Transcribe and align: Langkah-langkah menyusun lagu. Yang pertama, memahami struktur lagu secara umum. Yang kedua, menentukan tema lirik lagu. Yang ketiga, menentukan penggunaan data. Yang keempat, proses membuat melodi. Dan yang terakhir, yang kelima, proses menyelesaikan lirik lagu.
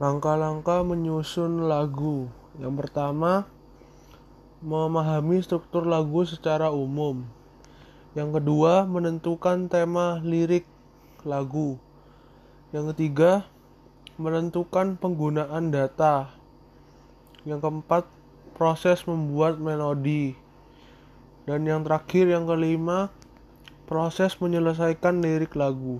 Langkah-langkah 0.00 0.80
menyusun 0.86 1.68
lagu. 1.68 2.32
Yang 2.56 2.74
pertama, 2.84 3.44
memahami 4.62 5.42
struktur 5.44 5.84
lagu 5.84 6.22
secara 6.24 6.72
umum. 6.72 7.26
Yang 8.16 8.40
kedua, 8.40 8.88
menentukan 8.88 9.66
tema 9.66 10.22
lirik 10.24 10.64
lagu. 11.26 11.76
Yang 12.72 12.96
ketiga, 12.96 13.44
menentukan 14.16 14.96
penggunaan 14.96 15.68
data. 15.74 16.32
Yang 17.44 17.60
keempat, 17.68 18.04
proses 18.56 19.04
membuat 19.04 19.58
melodi. 19.58 20.38
Dan 21.42 21.66
yang 21.66 21.82
terakhir, 21.82 22.30
yang 22.30 22.46
kelima, 22.46 23.10
proses 23.90 24.38
menyelesaikan 24.38 25.18
lirik 25.20 25.58
lagu. 25.58 25.98